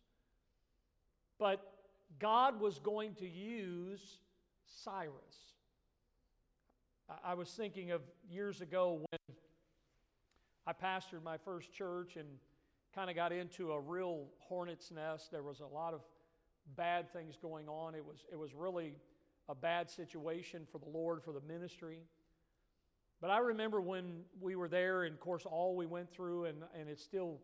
[1.38, 1.74] but
[2.20, 4.20] God was going to use
[4.84, 5.12] Cyrus.
[7.24, 9.36] I was thinking of years ago when
[10.66, 12.28] I pastored my first church and
[12.96, 15.32] kind of got into a real hornet's nest.
[15.32, 16.02] There was a lot of
[16.76, 17.96] bad things going on.
[17.96, 18.94] It was, it was really
[19.50, 22.00] a bad situation for the Lord, for the ministry.
[23.20, 26.64] But I remember when we were there, and of course, all we went through, and,
[26.78, 27.40] and it's still,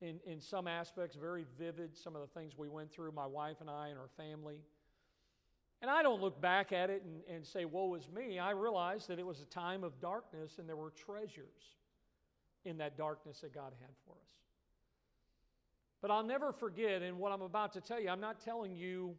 [0.00, 3.56] in, in some aspects, very vivid, some of the things we went through, my wife
[3.60, 4.58] and I and our family.
[5.80, 8.38] And I don't look back at it and, and say, woe is me.
[8.38, 11.76] I realize that it was a time of darkness, and there were treasures
[12.64, 14.32] in that darkness that God had for us.
[16.02, 19.16] But I'll never forget, and what I'm about to tell you, I'm not telling you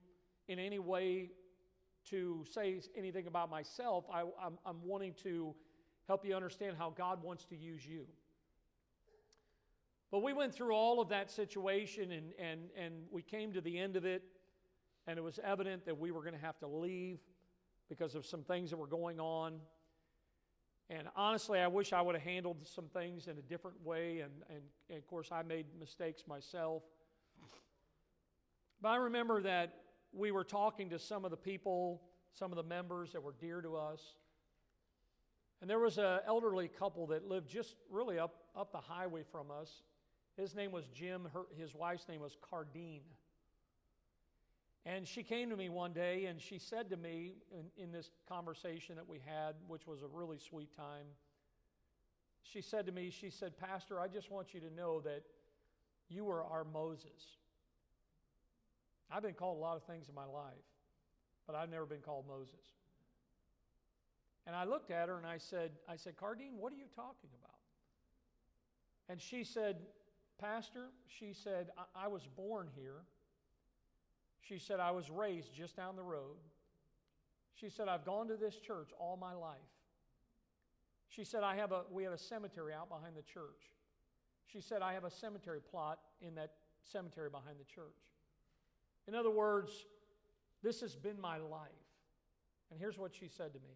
[0.48, 1.32] in any way
[2.10, 4.06] to say anything about myself.
[4.14, 5.54] I, I'm, I'm wanting to
[6.08, 8.06] help you understand how God wants to use you.
[10.10, 13.78] But we went through all of that situation and, and, and we came to the
[13.78, 14.24] end of it,
[15.06, 17.20] and it was evident that we were going to have to leave
[17.90, 19.60] because of some things that were going on.
[20.90, 24.22] And honestly, I wish I would have handled some things in a different way.
[24.22, 26.84] And, and, and, of course, I made mistakes myself.
[28.82, 29.74] But I remember that
[30.14, 33.62] we were talking to some of the people, some of the members that were dear
[33.62, 34.02] to us.
[35.60, 39.48] And there was an elderly couple that lived just really up, up the highway from
[39.50, 39.82] us.
[40.38, 43.02] His name was Jim, her, his wife's name was Cardine.
[44.88, 48.10] And she came to me one day and she said to me in, in, this
[48.30, 51.06] conversation that we had, which was a really sweet time,
[52.42, 55.24] she said to me, She said, Pastor, I just want you to know that
[56.08, 57.36] you are our Moses.
[59.12, 60.54] I've been called a lot of things in my life,
[61.46, 62.56] but I've never been called Moses.
[64.46, 67.30] And I looked at her and I said, I said, Cardine, what are you talking
[67.44, 67.60] about?
[69.10, 69.80] And she said,
[70.40, 73.02] Pastor, she said, I, I was born here.
[74.48, 76.38] She said, I was raised just down the road.
[77.56, 79.58] She said, I've gone to this church all my life.
[81.10, 83.72] She said, I have a, we have a cemetery out behind the church.
[84.46, 86.52] She said, I have a cemetery plot in that
[86.84, 88.14] cemetery behind the church.
[89.08, 89.72] In other words,
[90.64, 91.70] this has been my life.
[92.72, 93.76] And here's what she said to me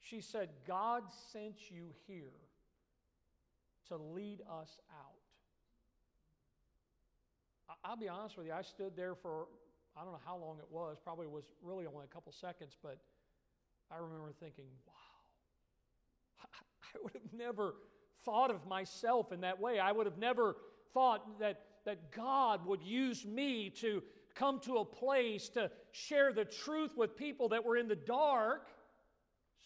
[0.00, 1.02] She said, God
[1.32, 2.32] sent you here
[3.88, 5.17] to lead us out.
[7.84, 9.46] I'll be honest with you, I stood there for,
[9.96, 12.98] I don't know how long it was, probably was really only a couple seconds, but
[13.90, 16.44] I remember thinking, wow,
[16.94, 17.74] I would have never
[18.24, 19.78] thought of myself in that way.
[19.78, 20.56] I would have never
[20.92, 24.02] thought that, that God would use me to
[24.34, 28.68] come to a place to share the truth with people that were in the dark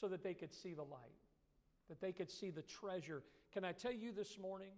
[0.01, 0.99] so that they could see the light,
[1.89, 3.23] that they could see the treasure.
[3.53, 4.73] Can I tell you this morning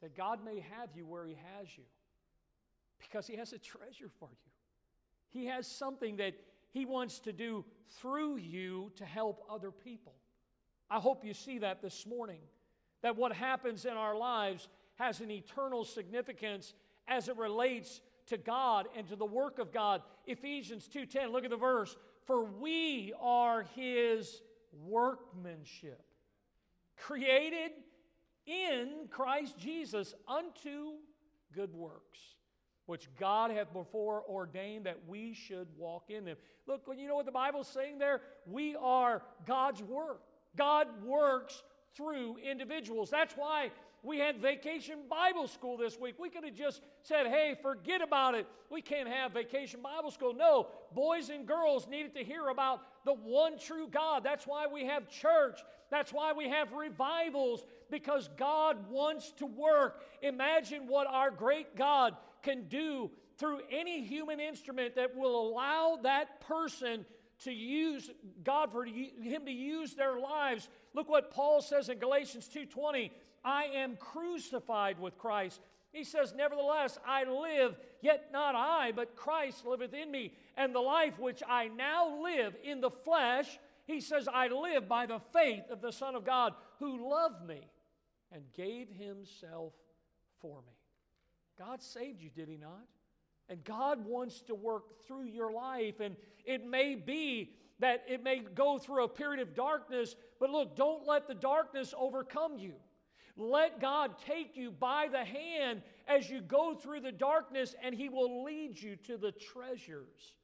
[0.00, 1.84] that God may have you where He has you?
[3.08, 4.50] Because He has a treasure for you.
[5.30, 6.34] He has something that
[6.70, 7.64] He wants to do
[8.00, 10.14] through you to help other people.
[10.90, 12.40] I hope you see that this morning.
[13.02, 16.74] That what happens in our lives has an eternal significance
[17.06, 20.02] as it relates to God and to the work of God.
[20.26, 21.96] Ephesians 2:10, look at the verse.
[22.22, 24.40] For we are his
[24.72, 26.02] workmanship,
[26.96, 27.72] created
[28.46, 30.98] in Christ Jesus unto
[31.52, 32.34] good works
[32.86, 36.36] which God hath before ordained that we should walk in them.
[36.66, 38.20] Look, you know what the Bible's saying there?
[38.46, 40.20] We are God's work.
[40.56, 41.62] God works
[41.96, 43.10] through individuals.
[43.10, 43.70] That's why
[44.02, 46.16] we had vacation Bible school this week.
[46.18, 48.46] We could have just said, hey, forget about it.
[48.70, 50.34] We can't have vacation Bible school.
[50.34, 54.22] No, boys and girls needed to hear about the one true God.
[54.22, 55.60] That's why we have church.
[55.90, 60.02] That's why we have revivals, because God wants to work.
[60.22, 62.14] Imagine what our great God
[62.44, 67.04] can do through any human instrument that will allow that person
[67.42, 68.10] to use
[68.44, 70.68] God for him to use their lives.
[70.94, 73.10] Look what Paul says in Galatians 2:20,
[73.44, 75.60] I am crucified with Christ.
[75.92, 80.32] He says, Nevertheless, I live, yet not I, but Christ liveth in me.
[80.56, 85.06] And the life which I now live in the flesh, he says, I live by
[85.06, 87.68] the faith of the Son of God who loved me
[88.32, 89.72] and gave himself
[90.40, 90.73] for me.
[91.58, 92.86] God saved you, did He not?
[93.48, 96.00] And God wants to work through your life.
[96.00, 100.76] And it may be that it may go through a period of darkness, but look,
[100.76, 102.74] don't let the darkness overcome you.
[103.36, 108.08] Let God take you by the hand as you go through the darkness, and He
[108.08, 110.34] will lead you to the treasures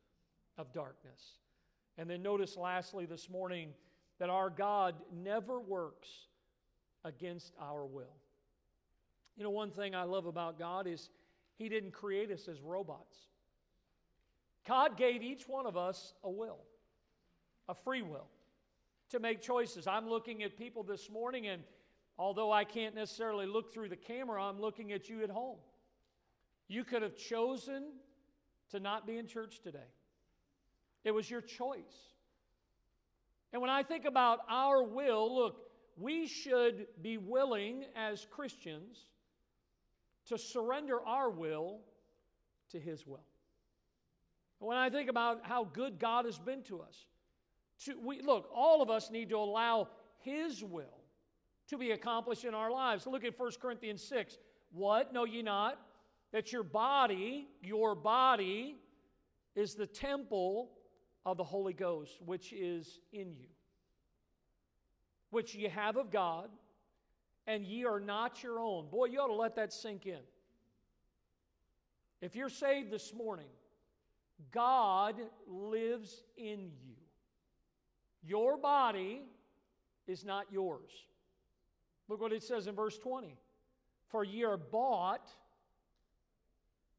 [0.58, 1.38] of darkness.
[1.96, 3.70] And then notice lastly this morning
[4.18, 6.08] that our God never works
[7.04, 8.19] against our will.
[9.40, 11.08] You know, one thing I love about God is
[11.56, 13.16] He didn't create us as robots.
[14.68, 16.58] God gave each one of us a will,
[17.66, 18.26] a free will,
[19.08, 19.86] to make choices.
[19.86, 21.62] I'm looking at people this morning, and
[22.18, 25.56] although I can't necessarily look through the camera, I'm looking at you at home.
[26.68, 27.92] You could have chosen
[28.72, 29.88] to not be in church today,
[31.02, 32.12] it was your choice.
[33.54, 35.62] And when I think about our will, look,
[35.96, 39.06] we should be willing as Christians
[40.26, 41.80] to surrender our will
[42.70, 43.24] to His will.
[44.58, 47.06] When I think about how good God has been to us,
[47.84, 51.00] to, we, look, all of us need to allow His will
[51.68, 53.06] to be accomplished in our lives.
[53.06, 54.36] Look at 1 Corinthians 6.
[54.72, 55.12] What?
[55.12, 55.78] Know ye not
[56.32, 58.76] that your body, your body,
[59.56, 60.70] is the temple
[61.26, 63.48] of the Holy Ghost, which is in you,
[65.30, 66.50] which ye have of God,
[67.46, 68.88] and ye are not your own.
[68.88, 70.20] Boy, you ought to let that sink in.
[72.20, 73.48] If you're saved this morning,
[74.52, 75.16] God
[75.46, 76.96] lives in you.
[78.22, 79.22] Your body
[80.06, 80.90] is not yours.
[82.08, 83.36] Look what it says in verse 20.
[84.08, 85.30] For ye are bought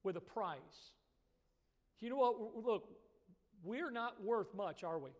[0.04, 0.94] with a price.
[2.00, 2.66] You know what?
[2.66, 2.90] Look,
[3.64, 5.12] we're not worth much, are we?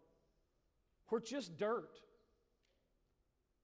[1.10, 2.00] We're just dirt.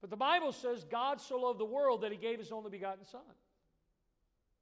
[0.00, 3.04] But the Bible says God so loved the world that he gave his only begotten
[3.04, 3.20] Son.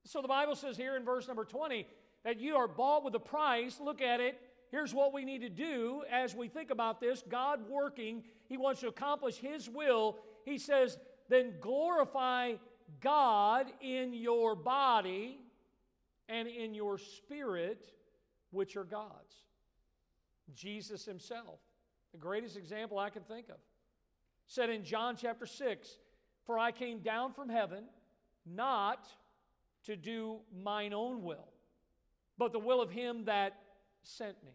[0.05, 1.87] So the Bible says here in verse number 20
[2.25, 3.79] that you are bought with a price.
[3.81, 4.41] Look at it.
[4.71, 8.81] Here's what we need to do as we think about this God working, He wants
[8.81, 10.17] to accomplish His will.
[10.45, 12.55] He says, then glorify
[13.01, 15.41] God in your body
[16.29, 17.93] and in your spirit,
[18.51, 19.35] which are God's.
[20.55, 21.59] Jesus Himself,
[22.13, 23.57] the greatest example I can think of,
[24.47, 25.89] said in John chapter 6
[26.45, 27.85] For I came down from heaven
[28.45, 29.07] not
[29.85, 31.49] to do mine own will,
[32.39, 33.59] but the will of Him that
[34.03, 34.53] sent me.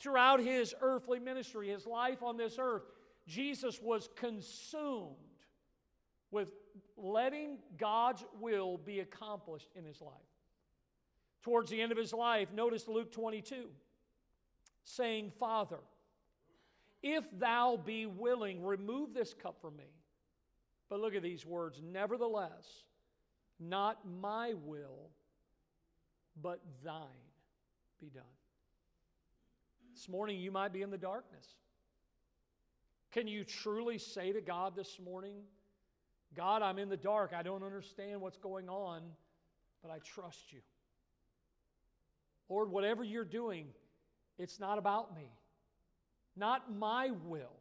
[0.00, 2.82] Throughout His earthly ministry, His life on this earth,
[3.26, 5.16] Jesus was consumed
[6.30, 6.48] with
[6.96, 10.12] letting God's will be accomplished in his life.
[11.42, 13.66] Towards the end of his life, notice Luke 22,
[14.84, 15.78] saying, Father,
[17.02, 19.90] if thou be willing, remove this cup from me.
[20.88, 22.66] But look at these words Nevertheless,
[23.58, 25.10] not my will,
[26.40, 27.06] but thine
[28.00, 28.22] be done.
[29.94, 31.46] This morning, you might be in the darkness.
[33.12, 35.34] Can you truly say to God this morning,
[36.34, 37.32] God, I'm in the dark.
[37.36, 39.02] I don't understand what's going on,
[39.82, 40.60] but I trust you.
[42.48, 43.66] Lord, whatever you're doing,
[44.38, 45.30] it's not about me,
[46.36, 47.56] not my will,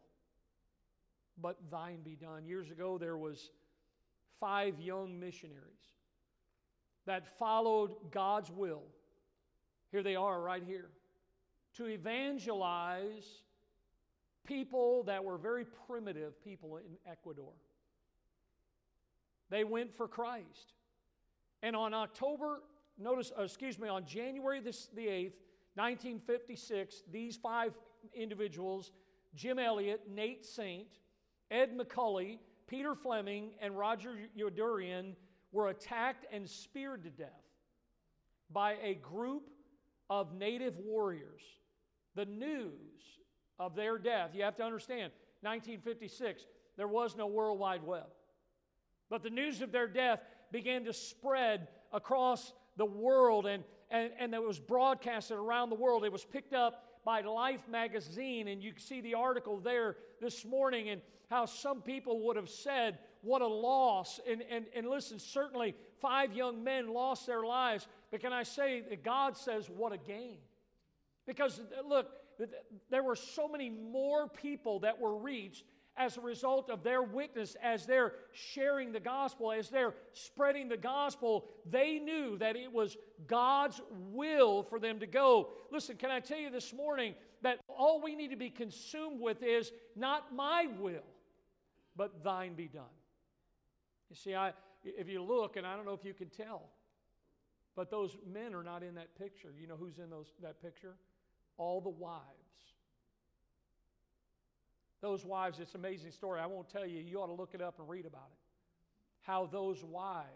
[1.42, 2.46] but thine be done.
[2.46, 3.50] Years ago, there was
[4.40, 5.62] five young missionaries
[7.06, 8.84] that followed God's will.
[9.92, 10.90] Here they are, right here,
[11.76, 13.26] to evangelize
[14.46, 17.54] people that were very primitive people in Ecuador.
[19.50, 20.74] They went for Christ.
[21.62, 22.62] And on October,
[22.98, 25.34] notice, uh, excuse me, on January the 8th,
[25.76, 27.74] 1956, these five
[28.14, 28.92] individuals,
[29.36, 30.88] Jim Elliot, Nate Saint,
[31.50, 35.16] Ed McCully, Peter Fleming, and Roger Youderian,
[35.52, 37.28] were attacked and speared to death
[38.50, 39.50] by a group
[40.10, 41.42] of native warriors.
[42.16, 43.02] The news
[43.60, 46.46] of their death, you have to understand, 1956,
[46.78, 48.08] there was no World Wide Web.
[49.10, 50.22] But the news of their death
[50.52, 56.06] began to spread across the world and, and, and it was broadcasted around the world.
[56.06, 60.90] It was picked up by Life magazine, and you see the article there this morning
[60.90, 64.20] and how some people would have said, What a loss.
[64.30, 68.84] And, and, and listen, certainly five young men lost their lives, but can I say
[68.90, 70.38] that God says, What a gain?
[71.26, 72.08] Because look,
[72.90, 75.64] there were so many more people that were reached
[75.98, 80.78] as a result of their witness, as they're sharing the gospel, as they're spreading the
[80.78, 83.82] gospel, they knew that it was God's
[84.12, 85.50] will for them to go.
[85.72, 89.44] Listen, can I tell you this morning that all we need to be consumed with
[89.44, 91.04] is not my will,
[91.96, 92.84] but thine be done.
[94.10, 96.64] You see, I, if you look, and I don't know if you can tell,
[97.76, 99.50] but those men are not in that picture.
[99.60, 100.96] You know who's in those, that picture?
[101.58, 102.22] All the wives
[105.02, 106.40] those wives, it's an amazing story.
[106.40, 107.00] I won't tell you.
[107.00, 108.38] You ought to look it up and read about it.
[109.22, 110.28] How those wives,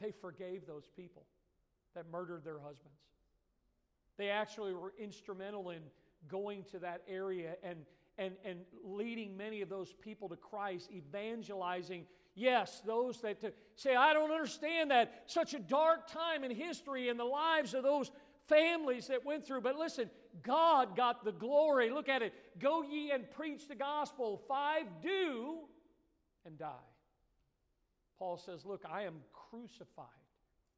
[0.00, 1.24] they forgave those people
[1.94, 2.98] that murdered their husbands.
[4.16, 5.80] They actually were instrumental in
[6.28, 7.84] going to that area and,
[8.18, 12.06] and, and leading many of those people to Christ, evangelizing.
[12.34, 13.38] Yes, those that
[13.76, 15.24] say, I don't understand that.
[15.26, 18.10] Such a dark time in history in the lives of those
[18.46, 19.60] families that went through.
[19.60, 20.10] But listen,
[20.42, 21.90] God got the glory.
[21.90, 22.32] Look at it.
[22.58, 24.42] Go ye and preach the gospel.
[24.48, 25.58] Five, do
[26.44, 26.72] and die.
[28.18, 30.06] Paul says, Look, I am crucified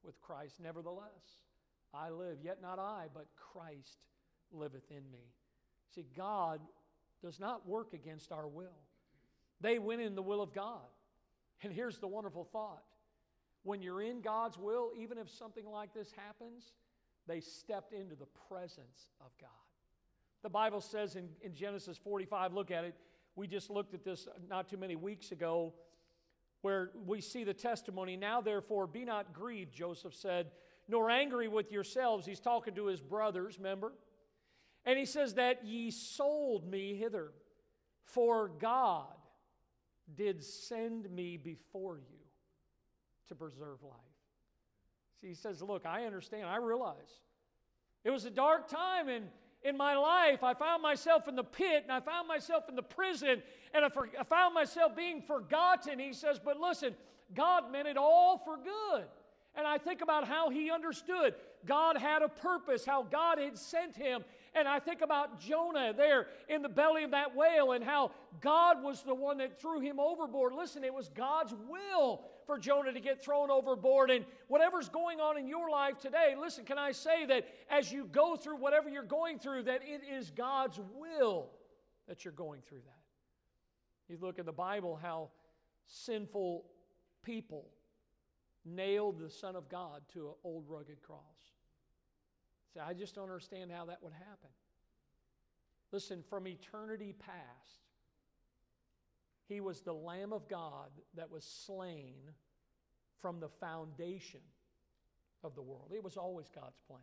[0.03, 0.61] with Christ.
[0.63, 1.43] Nevertheless,
[1.95, 3.99] I live, yet not I, but Christ
[4.53, 5.33] liveth in me.
[5.95, 6.61] See, God
[7.23, 8.79] does not work against our will.
[9.61, 10.87] They went in the will of God.
[11.63, 12.85] And here's the wonderful thought
[13.65, 16.73] when you're in God's will, even if something like this happens,
[17.29, 19.51] they stepped into the presence of God.
[20.43, 22.95] The Bible says in, in Genesis 45, look at it.
[23.37, 25.74] We just looked at this not too many weeks ago,
[26.62, 28.16] where we see the testimony.
[28.16, 30.51] Now, therefore, be not grieved, Joseph said,
[30.89, 32.26] nor angry with yourselves.
[32.26, 33.93] He's talking to his brothers, remember?
[34.85, 37.33] And he says that ye sold me hither,
[38.03, 39.07] for God
[40.16, 42.18] did send me before you
[43.29, 44.08] to preserve life.
[45.21, 46.47] See, he says, Look, I understand.
[46.47, 47.21] I realize.
[48.05, 49.25] It was a dark time in,
[49.62, 50.43] in my life.
[50.43, 53.43] I found myself in the pit and I found myself in the prison
[53.75, 55.99] and I, for, I found myself being forgotten.
[55.99, 56.95] He says, But listen,
[57.35, 59.05] God meant it all for good.
[59.55, 61.35] And I think about how he understood
[61.66, 64.25] God had a purpose, how God had sent him.
[64.55, 68.83] And I think about Jonah there in the belly of that whale and how God
[68.83, 70.53] was the one that threw him overboard.
[70.55, 74.11] Listen, it was God's will for Jonah to get thrown overboard.
[74.11, 78.07] And whatever's going on in your life today, listen, can I say that as you
[78.07, 81.51] go through whatever you're going through, that it is God's will
[82.09, 84.12] that you're going through that?
[84.12, 85.28] You look in the Bible how
[85.86, 86.64] sinful
[87.22, 87.66] people
[88.64, 91.20] nailed the Son of God to an old rugged cross.
[92.72, 94.51] See, I just don't understand how that would happen.
[95.92, 97.88] Listen, from eternity past,
[99.49, 102.16] he was the Lamb of God that was slain
[103.20, 104.40] from the foundation
[105.42, 105.90] of the world.
[105.94, 107.01] It was always God's plan.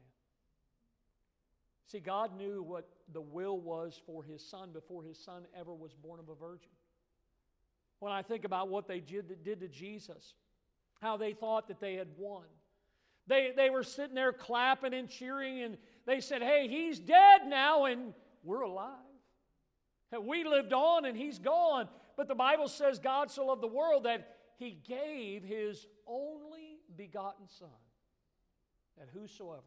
[1.88, 5.94] See, God knew what the will was for his son before his son ever was
[5.94, 6.72] born of a virgin.
[8.00, 10.34] When I think about what they did, to Jesus,
[11.02, 12.46] how they thought that they had won.
[13.28, 17.86] They, they were sitting there clapping and cheering, and they said, Hey, he's dead now,
[17.86, 18.92] and we're alive.
[20.22, 21.90] We lived on, and he's gone.
[22.18, 27.48] But the Bible says God so loved the world that he gave his only begotten
[27.48, 27.68] Son,
[28.98, 29.62] that whosoever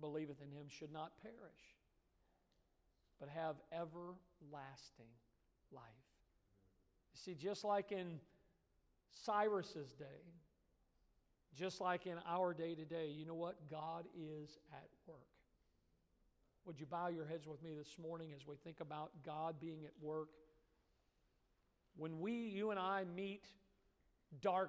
[0.00, 1.36] believeth in him should not perish,
[3.18, 5.10] but have everlasting
[5.72, 5.82] life.
[7.12, 8.20] You see, just like in
[9.24, 10.04] Cyrus's day,
[11.56, 13.56] just like in our day today, you know what?
[13.68, 15.16] God is at work.
[16.64, 19.84] Would you bow your heads with me this morning as we think about God being
[19.84, 20.28] at work?
[21.98, 23.42] When we, you and I, meet
[24.40, 24.66] dark